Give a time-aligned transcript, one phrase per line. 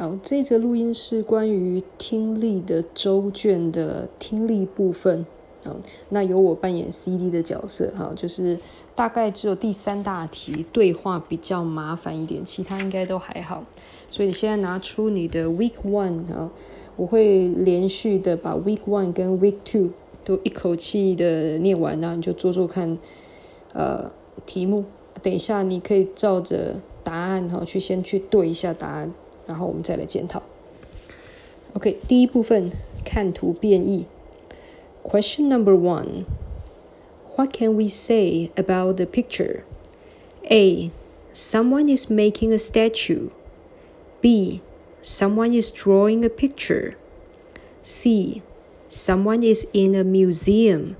[0.00, 5.26] 好，这则录音是关于听力的周卷的听力部分。
[5.62, 5.76] 好，
[6.08, 7.92] 那由我扮演 CD 的角色。
[7.94, 8.58] 哈，就是
[8.94, 13.62] 大概只有第三大题对话比较麻烦一点，其他应该都还好。
[14.08, 16.50] 所以你现在拿出你的 Week One 啊，
[16.96, 19.90] 我会连续的把 Week One 跟 Week Two
[20.24, 22.96] 都一口气的念完，然后你就做做看，
[23.74, 24.10] 呃，
[24.46, 24.86] 题目。
[25.22, 29.12] 等一下你可以照着答案哈去先去对一下答案。
[29.50, 30.40] 然后我们再来检讨。
[31.72, 32.70] OK，第一部分
[33.04, 34.06] 看图辨义。
[35.02, 36.24] Question number one:
[37.34, 39.64] What can we say about the picture?
[40.44, 40.92] A.
[41.32, 43.30] Someone is making a statue.
[44.20, 44.60] B.
[45.02, 46.94] Someone is drawing a picture.
[47.82, 48.42] C.
[48.88, 50.94] Someone is in a museum.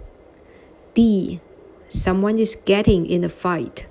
[0.95, 1.39] D.
[1.87, 3.87] Someone is getting in a fight.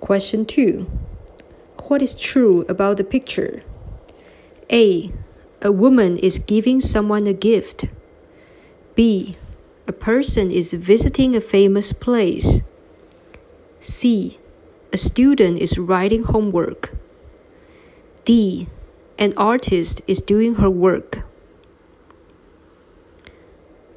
[0.00, 0.86] Question 2
[1.88, 3.62] what is true about the picture?
[4.70, 5.10] A.
[5.62, 7.86] A woman is giving someone a gift.
[8.94, 9.36] B.
[9.86, 12.62] A person is visiting a famous place.
[13.80, 14.38] C.
[14.92, 16.92] A student is writing homework.
[18.24, 18.68] D.
[19.18, 21.24] An artist is doing her work.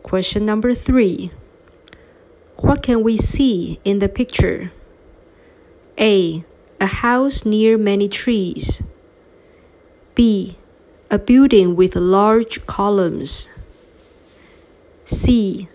[0.02, 1.32] Question number three.
[2.58, 4.72] What can we see in the picture?
[6.00, 6.46] A
[6.81, 8.83] a house near many trees.
[10.15, 10.57] B.
[11.11, 13.49] A building with large columns.
[15.05, 15.69] C.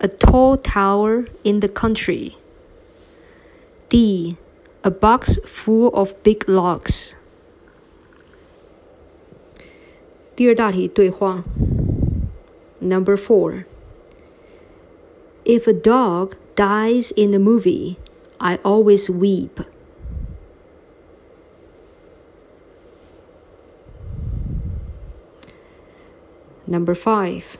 [0.00, 2.36] A tall tower in the country.
[3.88, 4.36] D.
[4.82, 7.14] A box full of big logs.
[10.36, 11.44] 第二大题对话
[12.80, 13.64] Number four.
[15.44, 17.96] If a dog dies in a movie,
[18.38, 19.60] I always weep.
[26.67, 27.57] Number five,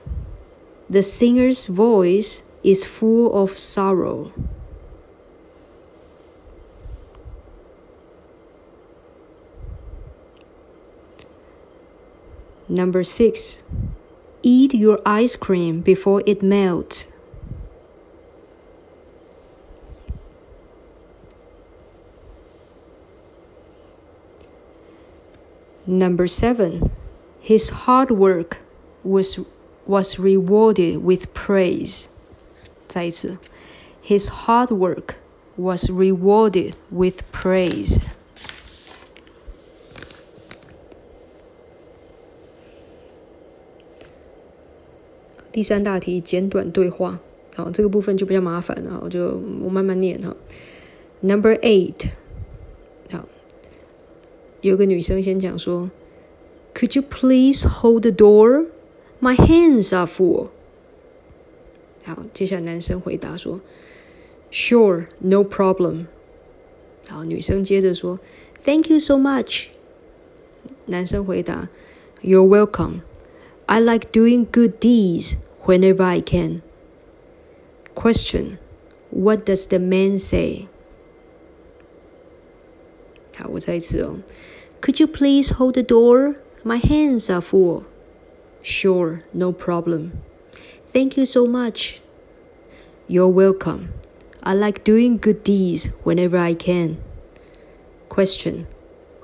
[0.89, 4.31] the singer's voice is full of sorrow.
[12.67, 13.63] Number six,
[14.43, 17.11] eat your ice cream before it melts.
[25.87, 26.91] Number seven,
[27.39, 28.61] his hard work
[29.02, 29.40] was
[29.86, 32.06] was rewarded with praise.
[32.88, 33.38] 再一次，
[34.04, 35.16] His hard work
[35.56, 37.98] was rewarded with praise.
[45.50, 47.20] 第三大题简短对话，
[47.54, 50.34] 好，这个部分就比较麻烦了，我就我慢慢念哈。
[51.20, 52.08] Number eight，
[53.10, 53.28] 好，
[54.62, 55.90] 有个女生先讲说，
[56.74, 58.10] Could you please hold the
[59.20, 60.48] door？My hands are full。
[62.04, 63.60] 好，接下来男生回答说：“
[64.52, 66.06] Sure, no problem。”
[67.08, 68.18] 好，女生接着说：“
[68.64, 69.68] Thank you so much。”
[70.86, 71.68] 男生回答：“
[72.22, 73.00] You're welcome.
[73.66, 76.60] I like doing good deeds whenever I can.”
[77.94, 78.58] Question:
[79.10, 80.66] What does the man say?
[83.36, 84.16] 好，我再一次哦。
[84.82, 86.36] Could you please hold the door?
[86.62, 87.84] My hands are full.
[88.68, 90.22] Sure, no problem.
[90.92, 92.00] Thank you so much.
[93.08, 93.92] You're welcome.
[94.42, 96.98] I like doing good deeds whenever I can.
[98.08, 98.66] Question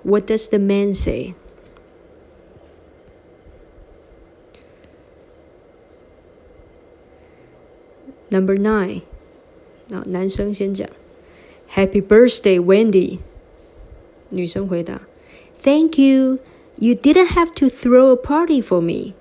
[0.02, 1.34] What does the man say?
[8.30, 9.02] Number nine.
[9.92, 10.88] 啊，男生先讲，
[11.74, 13.18] Happy birthday, Wendy。
[14.28, 15.02] 女生回答，
[15.62, 16.38] Thank you.
[16.78, 19.14] You didn't have to throw a party for me.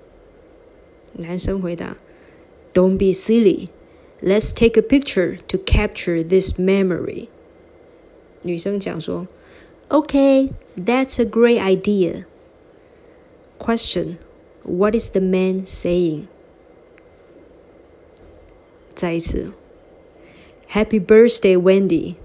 [1.14, 1.96] 男生回答：“
[2.72, 3.68] Don't be silly.
[4.22, 7.28] Let's take a picture to capture this memory.”
[8.42, 9.28] 女生讲说：“
[9.88, 12.24] Okay, that's a great idea.”
[13.58, 14.16] Question:
[14.62, 16.26] What is the man saying?
[18.94, 19.52] 再一次：“
[20.68, 22.16] Happy birthday, Wendy.”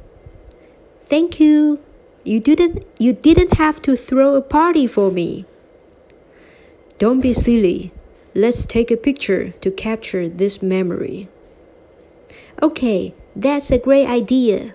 [1.09, 1.79] Thank you.
[2.23, 5.45] You didn't you didn't have to throw a party for me.
[6.97, 7.91] Don't be silly.
[8.33, 11.29] Let's take a picture to capture this memory.
[12.61, 14.73] Okay, that's a great idea.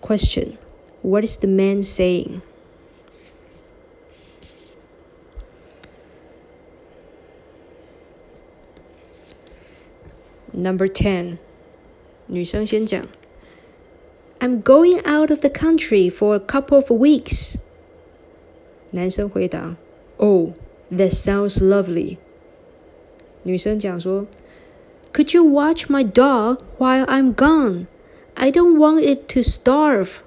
[0.00, 0.58] Question
[1.02, 2.42] What is the man saying?
[10.52, 11.38] Number 10.
[12.26, 13.06] 女生先讲
[14.38, 17.56] I'm going out of the country for a couple of weeks.
[18.92, 19.76] 男生回答：“
[20.18, 20.52] Oh,
[20.90, 22.18] that sounds lovely。”
[23.42, 24.26] 女生讲说：“
[25.12, 27.86] Could you watch my dog while I'm gone?
[28.34, 30.20] I don't want it to starve。”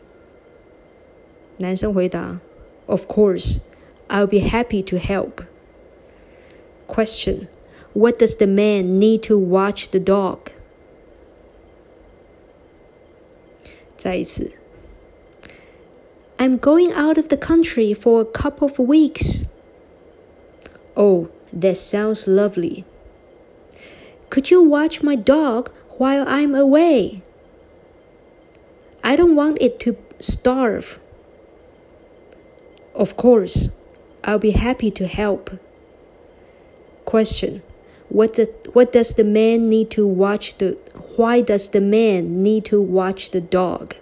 [1.57, 2.39] 男生回答：“
[2.85, 3.59] Of course,
[4.07, 5.43] I'll be happy to help。”
[6.87, 7.47] Question:
[7.93, 10.51] What does the man need to watch the dog?
[13.97, 14.51] 再一次。
[16.37, 19.45] I'm going out of the country for a couple of weeks.
[20.96, 22.84] Oh, that sounds lovely.
[24.30, 27.22] Could you watch my dog while I'm away?
[29.04, 30.98] I don't want it to starve.
[32.94, 33.70] Of course,
[34.24, 35.50] I'll be happy to help.
[37.04, 37.62] Question
[38.12, 40.72] what, the, what does the man need to watch the
[41.16, 43.96] why does the man need to watch the dog?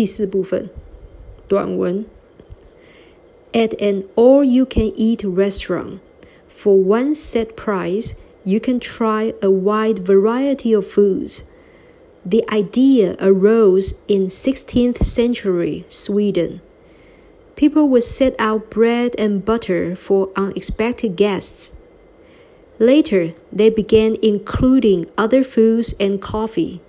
[0.00, 0.68] 第四部分
[1.48, 2.04] 短文
[3.52, 6.00] At an all-you-can-eat restaurant,
[6.46, 11.44] for one set price, you can try a wide variety of foods.
[12.24, 16.60] The idea arose in 16th century Sweden.
[17.56, 21.72] People would set out bread and butter for unexpected guests.
[22.78, 26.82] Later, they began including other foods and coffee.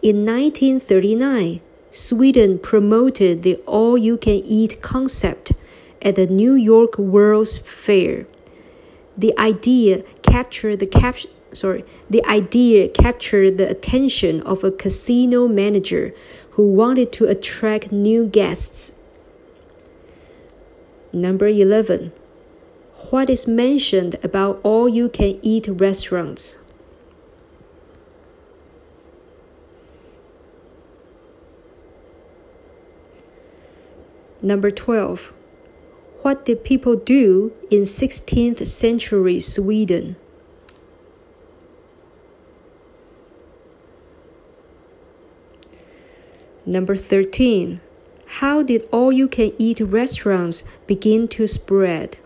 [0.00, 1.60] In 1939,
[1.91, 5.53] Sweden promoted the all you can eat concept
[6.01, 8.27] at the New York World's Fair.
[9.17, 11.17] The idea captured the cap-
[11.51, 16.13] sorry, the idea captured the attention of a casino manager
[16.51, 18.93] who wanted to attract new guests.
[21.11, 22.11] Number 11.
[23.09, 26.57] What is mentioned about all you can eat restaurants?
[34.42, 35.32] Number 12.
[36.22, 40.16] What did people do in 16th century Sweden?
[46.66, 47.80] Number 13.
[48.40, 52.16] How did all you can eat restaurants begin to spread?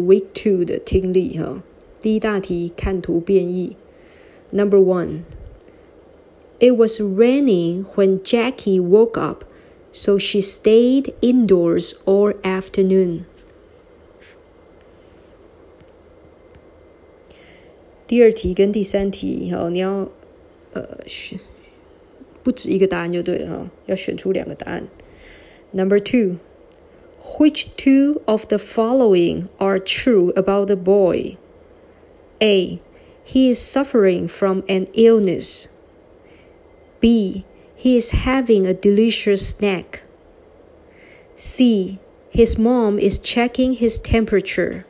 [0.00, 1.62] Week Two 的听力哈。
[2.00, 3.76] 第一大题看图变异。
[4.50, 5.24] Number one.
[6.60, 9.44] It was raining when Jackie woke up,
[9.90, 13.24] so she stayed indoors all afternoon.
[18.06, 20.08] 第二题跟第三题，哈，你要
[20.72, 21.40] 呃选
[22.42, 24.86] 不止一个答案就对了哈，要选出两个答案。
[25.72, 26.36] Number two,
[27.38, 31.36] which two of the following are true about the boy?
[32.41, 32.81] A.
[33.23, 35.67] He is suffering from an illness.
[36.99, 37.45] B.
[37.75, 40.03] He is having a delicious snack.
[41.35, 41.99] C.
[42.29, 44.85] His mom is checking his temperature.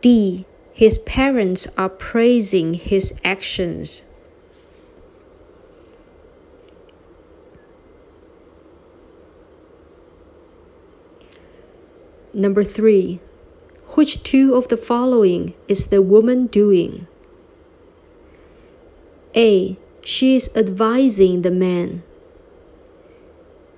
[0.00, 0.46] D.
[0.72, 4.04] His parents are praising his actions.
[12.34, 13.20] Number three,
[13.96, 17.06] which two of the following is the woman doing?
[19.34, 19.78] A.
[20.02, 22.02] She is advising the man.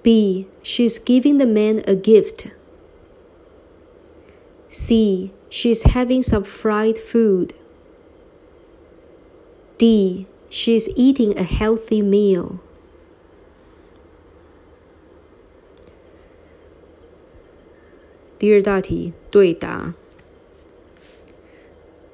[0.03, 0.49] B.
[0.61, 2.49] She is giving the man a gift.
[4.69, 5.33] C.
[5.49, 7.55] She is having some fried food.
[9.79, 10.27] D.
[10.51, 12.59] She is eating a healthy meal.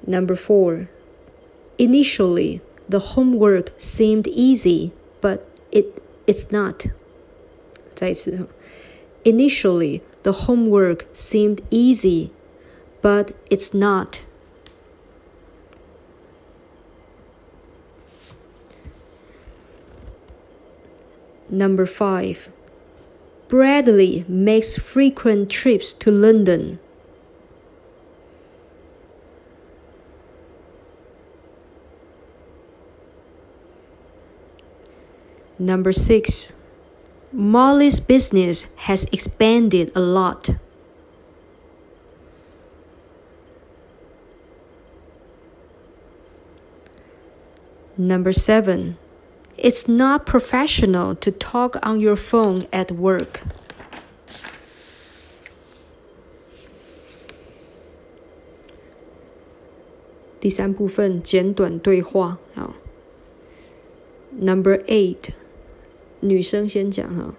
[0.06, 0.88] Number four.
[1.78, 6.86] Initially, the homework seemed easy, but it it's not.
[7.94, 8.46] 再一次.
[9.24, 12.30] Initially, the homework seemed easy,
[13.02, 14.22] but it's not.
[21.50, 22.48] Number 5.
[23.48, 26.78] Bradley makes frequent trips to London.
[35.65, 36.53] Number six,
[37.33, 40.51] Molly's business has expanded a lot.
[47.97, 48.95] Number seven,
[49.57, 53.41] it's not professional to talk on your phone at work.
[64.31, 65.33] Number eight.
[66.20, 67.34] 女生先讲哈。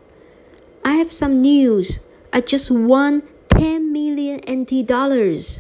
[0.83, 1.99] I have some news.
[2.31, 5.59] I just won ten million NT dollars.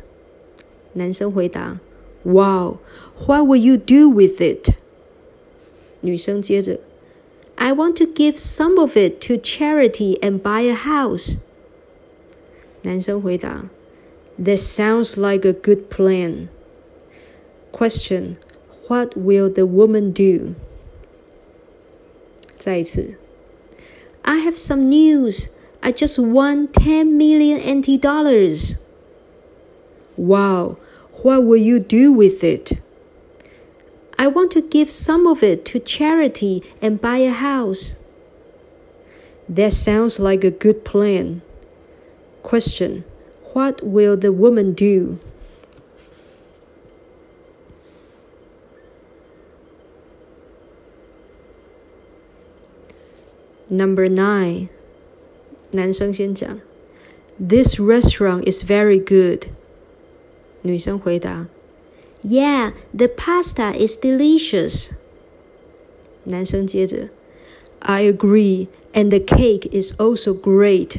[0.93, 1.79] 男生回答：
[2.23, 2.79] Wow,
[3.25, 4.75] what will you do with it?
[6.01, 6.79] 女生接着：
[7.55, 11.37] I want to give some of it to charity and buy a house.
[12.81, 13.69] 男生回答：
[14.41, 16.47] That sounds like a good plan.
[17.71, 18.37] Question:
[18.87, 20.55] What will the woman do?
[22.57, 23.15] 再一次，
[24.23, 25.49] I have some news.
[25.81, 28.75] I just won 10 million NT dollars.
[30.15, 30.77] Wow,
[31.23, 32.73] what will you do with it?
[34.17, 37.95] I want to give some of it to charity and buy a house.
[39.49, 41.41] That sounds like a good plan.
[42.43, 43.03] Question
[43.53, 45.17] What will the woman do?
[53.69, 54.67] Number nine，
[55.71, 56.59] 男生先讲，
[57.39, 59.47] This restaurant is very good。
[60.61, 61.47] 女生回答，
[62.23, 64.91] Yeah, the pasta is delicious。
[66.25, 67.09] 男生接着，
[67.79, 70.97] I agree, and the cake is also great。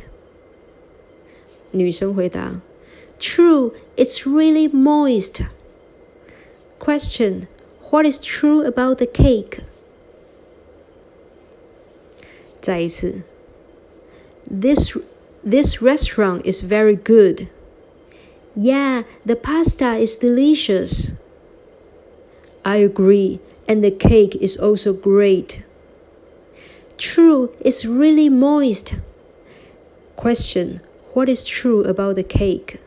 [1.70, 2.60] 女生回答，
[3.20, 7.46] True, it's really moist。Question:
[7.90, 9.60] What is true about the cake?
[12.67, 13.23] Zaizi.
[14.49, 14.97] This,
[15.43, 17.49] this restaurant is very good.
[18.55, 21.13] Yeah, the pasta is delicious.
[22.65, 25.63] I agree, and the cake is also great.
[26.97, 28.95] True, it's really moist.
[30.15, 30.81] Question
[31.13, 32.79] What is true about the cake?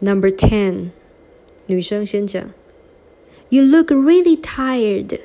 [0.00, 0.90] Number ten，
[1.66, 2.50] 女生先讲。
[3.48, 5.20] You look really tired。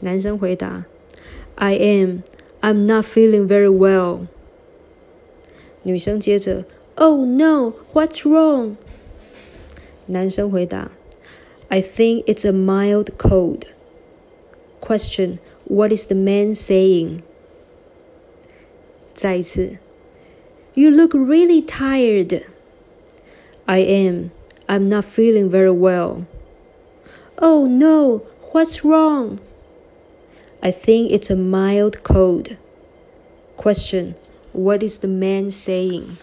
[0.00, 0.84] 男生回答：
[1.54, 2.22] I am.
[2.60, 4.26] I'm not feeling very well.
[5.82, 6.64] 女生接着：
[6.96, 8.76] Oh no, what's wrong?
[10.06, 10.90] 男生回答：
[11.68, 13.64] I think it's a mild cold.
[14.80, 17.20] Question: What is the man saying?
[19.14, 19.78] 再一次：
[20.74, 22.42] You look really tired.
[23.69, 24.31] I am.
[24.67, 26.25] I'm not feeling very well.
[27.37, 29.39] Oh no, what's wrong?
[30.63, 32.57] I think it's a mild cold.
[33.57, 34.15] Question
[34.53, 36.17] What is the man saying?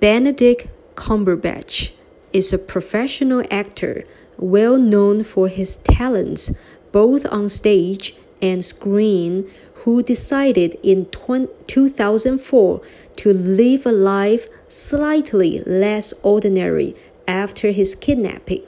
[0.00, 1.92] Benedict Cumberbatch
[2.32, 4.04] is a professional actor
[4.38, 6.54] well known for his talents
[6.90, 9.50] both on stage and Screen,
[9.84, 12.82] who decided in 2004
[13.16, 16.94] to live a life slightly less ordinary
[17.26, 18.62] after his kidnapping.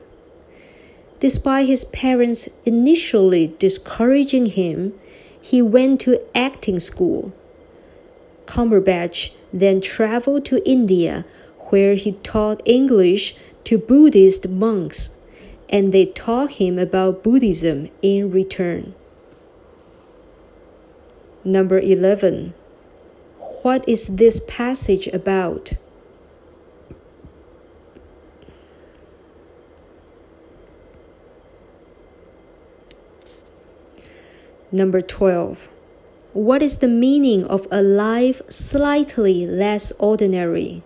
[1.21, 4.95] Despite his parents initially discouraging him,
[5.41, 7.33] he went to acting school.
[8.47, 11.25] Cumberbatch then traveled to India,
[11.71, 15.11] where he taught English to Buddhist monks,
[15.69, 18.95] and they taught him about Buddhism in return.
[21.45, 22.55] Number 11.
[23.63, 25.73] What is this passage about?
[34.71, 35.69] Number 12.
[36.33, 40.83] What is the meaning of a life slightly less ordinary?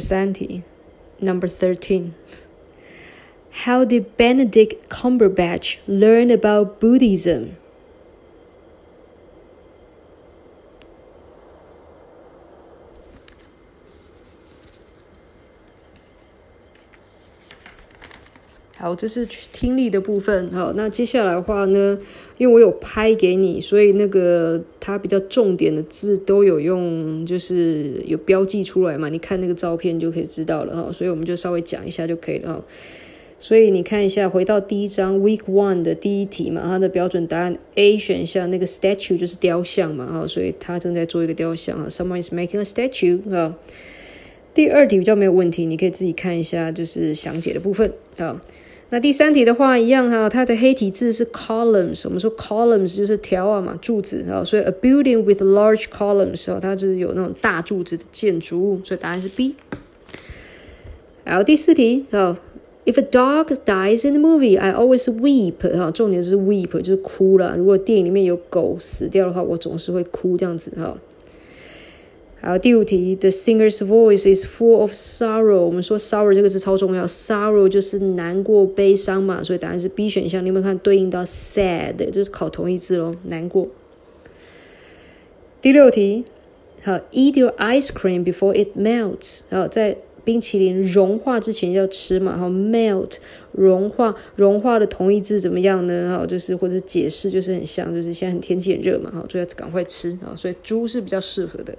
[0.00, 0.62] Society.
[1.20, 2.14] Number 13.
[3.64, 7.56] How did Benedict Cumberbatch learn about Buddhism?
[18.80, 20.52] 好，这是听力的部分。
[20.52, 21.98] 好，那接下来的话呢，
[22.36, 29.08] 因为我有拍给你，所以那个它比较重点的字都有用，就是有标记出来嘛。
[29.08, 30.92] 你看那个照片就可以知道了哈。
[30.92, 32.64] 所以我们就稍微讲一下就可以了哈。
[33.40, 43.56] 所以你看一下，回到第一章 Week One 的第一题嘛，它的标准答案 A 选项那个 statue 就是雕像嘛，哈，所以他正在做一个雕像啊，Someone is making a statue 哈。
[44.54, 48.40] 第二题比较没有问题，你可以自己看一下，就是详解的部分啊。
[48.90, 52.04] 那第三题的话，一样哈，它的黑体字是 columns。
[52.06, 59.54] 我们说 columns 就是条啊嘛，柱子啊，所以 a building with large columns 啊，它是有那种大柱子的建筑物，所以答案是 B。
[61.24, 62.38] 然后第四题哈
[62.86, 67.54] ，If a dog dies in the movie, I always weep 哈，重点是 weep 就是哭了。
[67.58, 70.96] 如果电影里面有狗死掉的话，我总是会哭这样子哈。
[72.40, 75.58] 好，第五题，The singer's voice is full of sorrow。
[75.58, 80.44] 我们说 sorrow 这个字超重要，sorrow 就是难过、悲伤嘛，所以答案是 B 选项。
[80.44, 81.96] 你有没有看对应到 sad？
[82.10, 83.66] 就是考同义字喽，难过。
[85.60, 86.26] 第六题，
[86.84, 89.40] 好，Eat your ice cream before it melts。
[89.50, 92.36] 好，在冰淇淋融化之前要吃嘛。
[92.36, 93.16] 好，melt
[93.50, 96.16] 融化，融化的同义字怎么样呢？
[96.16, 99.10] 好，就是或者解释就是很像，就是现在很天气很热嘛。
[99.12, 100.36] 好，所以要赶快吃啊。
[100.36, 101.76] 所以猪是比较适合的。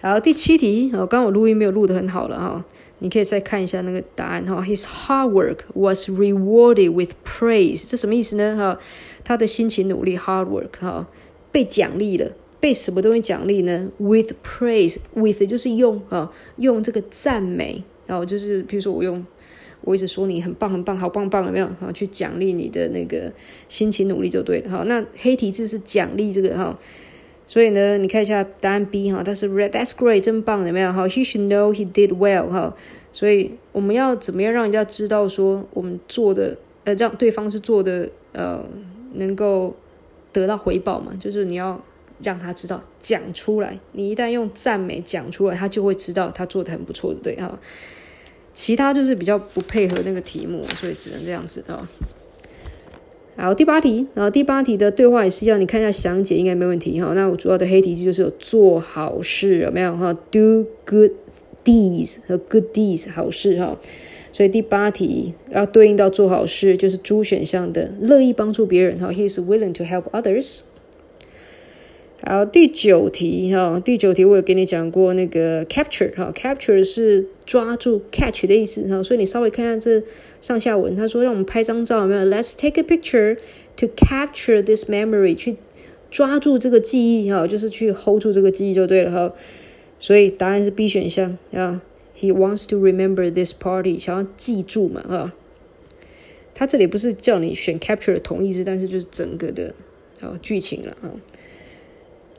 [0.00, 2.64] 然后第七题，哦，刚刚我录音没有录的很好了哈，
[3.00, 4.62] 你可以再看一下那个答案哈。
[4.62, 8.56] His hard work was rewarded with praise，这什么意思呢？
[8.56, 8.78] 哈，
[9.24, 11.08] 他的辛勤努力 hard work 哈
[11.50, 19.26] 被奖励了，被什么东西奖励呢？With praise，with 就是用啊，用这个赞美，然后就是比如说我用，
[19.80, 21.66] 我一直说你很棒很棒，好棒棒，有没有？
[21.80, 23.32] 哈，去奖励你的那个
[23.68, 24.70] 辛勤努力就对了。
[24.70, 26.78] 哈，那黑体字是奖励这个哈。
[27.48, 30.92] 所以呢，你看一下答案 B 哈，它是 Red，That's great，真棒，有没有？
[30.92, 32.76] 哈，He should know he did well 哈。
[33.10, 38.62] 所以我们要怎么样让人家知道说我们做的，呃，让对方是做的，呃，
[39.14, 39.74] 能够
[40.30, 41.14] 得到回报嘛？
[41.18, 41.82] 就是你要
[42.22, 43.80] 让他知道，讲出来。
[43.92, 47.58] 你一旦用赞美讲出来，他就会知道他做的很不错的，对哈。
[48.52, 51.88] 其他就是比较不配合那个题目，所以只能这样子啊。
[53.40, 57.12] 好，第八题，然后第八题的对话也是要，你看一下详解应该没问题哈。
[57.14, 61.12] 那我主要的黑题就是有做好事有没有哈？Do good
[61.64, 63.78] deeds 和 good deeds 好事哈。
[64.32, 69.12] 所以第八题要对应到做好事，就是猪选项的乐意帮助别人哈。
[69.12, 70.62] He is willing to help others。
[72.20, 80.02] 好，第九题哈，第九题我有给你讲过那个 capture 哈，capture 是抓住 catch 的意思哈，所以你稍微看下这
[80.40, 83.38] 上下文，他说让我们拍张照有没有？Let's take a picture
[83.76, 85.58] to capture this memory，去
[86.10, 89.34] 抓住这个记忆哈，就是去 hold 住这个记忆就对了哈。
[90.00, 91.80] 所以答案是 B 选项啊
[92.20, 95.32] ，He wants to remember this party，想要记住嘛哈。
[96.52, 99.72] 他这里不是叫你选 capture 的同义字，但是就是整个的
[100.20, 101.14] 啊剧情了啊。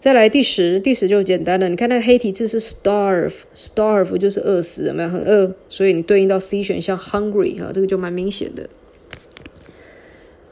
[0.02, 1.68] 再来第十，第十就简单了。
[1.68, 5.54] 你看那个黑体字是 starve，starve 就是饿死，有没有很饿？
[5.68, 8.70] 所以你对应到 C 选项 hungry 哈，这个就蛮明显的。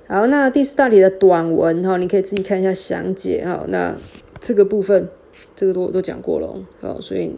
[0.07, 3.65] 好，那第四大题的短文哈，你可以自己看一下详解哈。
[3.69, 3.95] 那
[4.41, 5.07] 这个部分，
[5.55, 7.31] 这个都我都讲过了好，所以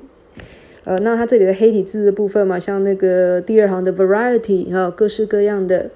[0.86, 5.92] 呃，那它这里的黑体字的部分嘛，像那个第二行的 variety 哈，各式各样的。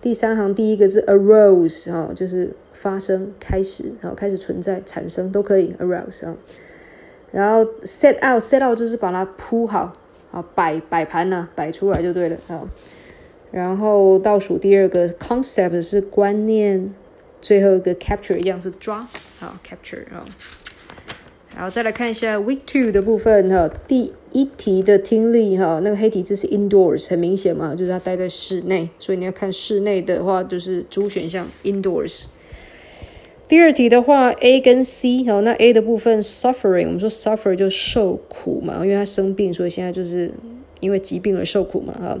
[0.00, 6.36] 第三行第一个字 arose 哈，就是发生、开始，然后开始存在、产生都可以 arose 啊。
[7.32, 9.92] 然后 set out，set out 就是把它铺好，
[10.30, 12.62] 啊摆摆盘呢，摆出来就对了啊。
[13.50, 16.94] 然后倒数第二个 concept 是观念，
[17.40, 19.06] 最后一个 capture 一样是抓，
[19.38, 20.24] 好 capture 啊。
[21.58, 32.26] 好再来看一下 week two 的部分哈，第一题的听力哈，那个黑体字是 indoors，很明显嘛，就是它待在室内，所以你要看室内的话，就是主选项 indoors。
[33.48, 40.30] 第二题的话，A 跟 C 哈，那 A 的部分 suffering，我们说 suffering 就受苦嘛，因为他生病，所以现在就是
[40.78, 42.16] 因为疾病而受苦嘛哈。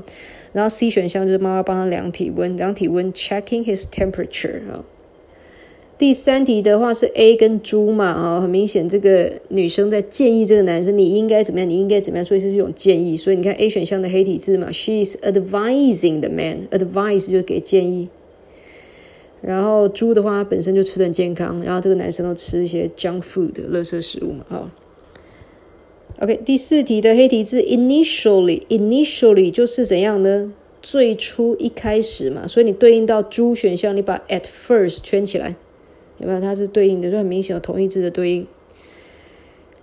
[0.52, 4.84] 然后 C 选项就是妈妈帮他量体温，量体温 checking his temperature 哈。
[5.98, 13.16] 第三题的话是 A 跟猪嘛，啊，很明显这个女生在建议这个男生你应该怎么样，你应该怎么样，所以是这种建议。
[13.16, 18.08] 所以你看 A 选项的黑体字嘛，She is advising the man，advise 就是给建议。
[19.40, 24.70] 然后猪的话它本身就吃的很健康，然后这个男生都吃一些 junk food 垃圾食物嘛，哈。
[26.20, 30.52] OK，第四题的黑体字 initially，initially 就是怎样呢？
[30.80, 35.56] 最初一开始嘛，所以你对应到猪选项，你把 at first 圈起来。
[36.18, 36.40] 有没有？
[36.40, 38.46] 它是对应的，就很明显有同义字的对应。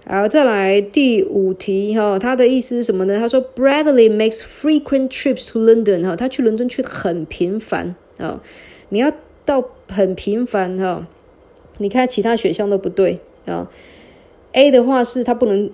[0.07, 3.17] 好，再来第五题哈，它的意思是什么呢？
[3.17, 8.39] 他说，Bradley makes frequent trips to London 哈，他去伦敦去很频繁啊。
[8.89, 9.11] 你要
[9.45, 11.07] 到很频繁哈，
[11.79, 13.67] 你看其他选项都不对啊。
[14.51, 15.71] A 的话是他不能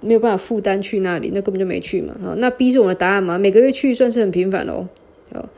[0.00, 2.14] 没有办法负担去那里，那根本就没去嘛。
[2.24, 3.36] 啊，那 B 是我的答案嘛？
[3.36, 4.86] 每个月去算是很频繁喽。
[5.32, 5.48] 哦，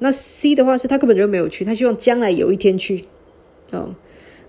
[0.00, 3.04] 那 C 的话是他根本就没有去，他希望将来有一天去。
[3.72, 3.94] 哦，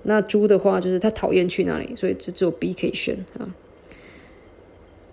[0.04, 3.50] 那猪的话就是他讨厌去那里，所以只只有 B 可以选啊。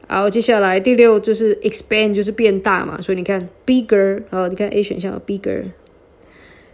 [0.07, 5.65] 好，接下来第六就是 expand，就是变大嘛，所以你看 bigger，啊，你看 A 选项 bigger。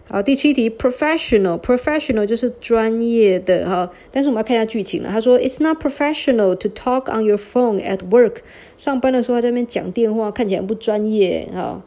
[0.07, 5.09] 好，第七题 professional，professional 就是专业的哈，但是我们要看一下剧情了。
[5.09, 8.37] 他说 It's not professional to talk on your phone at work。
[8.77, 11.83] 上班的时候他在那边讲电话，看起来不专业哈。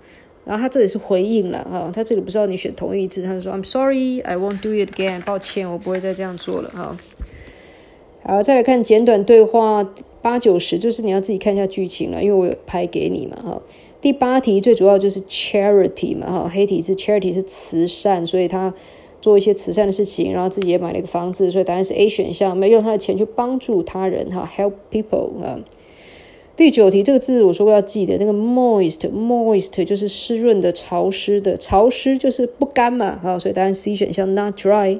[0.47, 5.23] 然后他这里是回应了哈，他这里不知道你选同义字，他就说 I'm sorry, I won't do it again。
[5.23, 6.97] 抱歉，我不会再这样做了哈。
[8.23, 9.93] 好，再来看简短对话。
[10.19, 13.61] 八九十就是你要自己看一下剧情了，因为我有拍给你嘛哈。
[14.01, 18.73] 第八题最主要就是 charity 嘛哈，黑体是 charity 是慈善，所以他
[19.21, 25.59] 做一些慈善的事情，然后自己也买了一个房子，所以答案是 A 选项，没用他的钱去帮助他人哈，help people 啊。
[26.57, 34.99] 第九题这个字我说过要记得，那个 moist，moist 就是湿润的、潮湿的，潮湿就是不干嘛哈，所以答案 C 选项 not dry。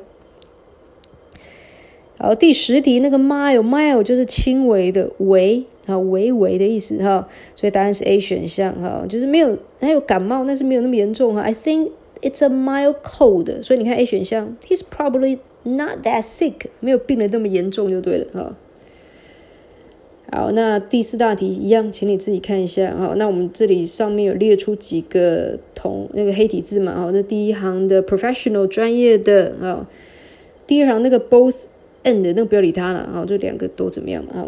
[2.20, 11.42] 好，第十题那个 mile，mile 就是轻微的微啊，微微的意思哈，所以答案是 A 选项哈，就是没有还有感冒，但是没有那么严重哈。
[11.42, 11.90] I think
[12.22, 18.56] it's a mild cold，所以你看 A 选项，He's probably not that sick，没有病的那么严重就对了哈。
[20.32, 23.14] 好，那第四大题一样，请你自己看一下哈。
[23.18, 29.88] 那我们这里上面有列出几个同那个黑体字嘛好，那第一行的 professional 专业的啊，
[30.66, 31.56] 第二行那个 both。
[32.04, 34.48] end 那个不要理他了啊，就两个都怎么样嘛啊。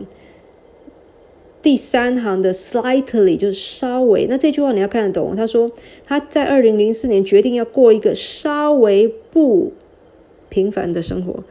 [1.61, 5.35] 第三行的 slightly 就是稍微，那这句话你要看得懂。
[5.35, 5.69] 他说
[6.05, 9.73] 他在二零零四年决定要过一个稍微不
[10.47, 11.43] 平凡的生活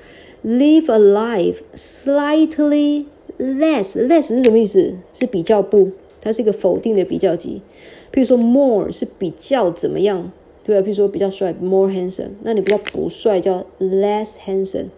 [0.42, 3.04] ，live a life slightly
[3.38, 4.94] less less 是什么意思？
[5.12, 7.62] 是比较不，它是一个否定的比较级。
[8.10, 10.30] 比如说 more 是比较怎么样，
[10.64, 10.82] 对吧？
[10.82, 14.88] 比如说比较帅 more handsome，那你比较不帅叫 less handsome。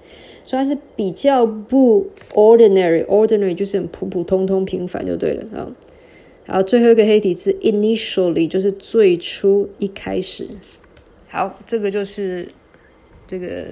[0.42, 5.70] 所以它是比较不 ordinary，ordinary 就是很普普通通、平凡就对了啊。
[6.46, 10.48] 好，最后一个黑体字 initially 就是最初、一开始。
[11.28, 12.48] 好，这个就是
[13.28, 13.66] 这个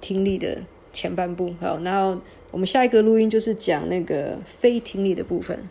[0.00, 0.58] 听力的
[0.92, 1.54] 前半部。
[1.58, 2.20] 好，然后
[2.54, 5.68] 我们下一个录音就是讲那个非听力的部分。